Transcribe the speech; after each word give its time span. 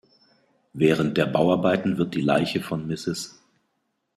Während 0.73 1.15
der 1.15 1.27
Bauarbeiten 1.27 1.95
wird 1.99 2.15
die 2.15 2.21
Leiche 2.21 2.59
von 2.59 2.87
Mrs. 2.87 3.39